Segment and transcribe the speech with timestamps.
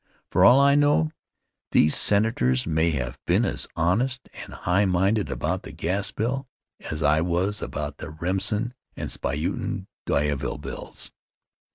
[0.31, 1.11] For all I know,
[1.73, 6.47] these senators may have been as honest and high minded about the gas bill
[6.89, 11.11] as I was about the Remsen and Spuyten Duyvil bills.